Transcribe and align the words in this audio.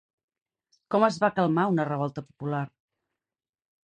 Com 0.95 1.03
es 1.07 1.19
va 1.23 1.29
calmar 1.39 1.65
una 1.73 1.85
revolta 1.89 2.23
popular? 2.31 2.63